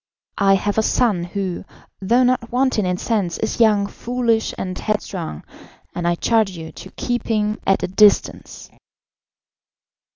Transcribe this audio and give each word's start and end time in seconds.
I 0.39 0.55
have 0.55 0.79
a 0.79 0.81
son, 0.81 1.25
who, 1.25 1.63
though 2.01 2.23
not 2.23 2.51
wanting 2.51 2.87
in 2.87 2.97
sense, 2.97 3.37
is 3.37 3.59
young, 3.59 3.85
foolish, 3.85 4.51
and 4.57 4.75
headstrong, 4.75 5.43
and 5.93 6.07
I 6.07 6.15
charge 6.15 6.49
you 6.49 6.71
to 6.71 6.89
keep 6.93 7.27
him 7.27 7.59
at 7.67 7.83
a 7.83 7.87
distance." 7.87 8.71